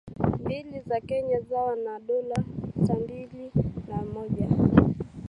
[0.39, 2.35] mbili za Kenya sawa na dola
[2.87, 3.51] sabini
[3.87, 4.47] na moja